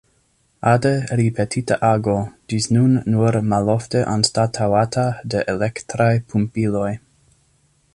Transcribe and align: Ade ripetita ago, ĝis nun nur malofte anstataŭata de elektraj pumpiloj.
Ade 0.69 0.93
ripetita 1.19 1.77
ago, 1.89 2.15
ĝis 2.53 2.67
nun 2.77 2.97
nur 3.17 3.39
malofte 3.53 4.03
anstataŭata 4.17 5.05
de 5.35 5.45
elektraj 5.55 6.13
pumpiloj. 6.33 6.91